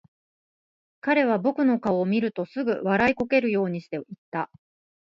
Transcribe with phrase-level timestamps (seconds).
[0.99, 4.49] 彼は僕の顔を見るとすぐ、笑いこけるようにして言った。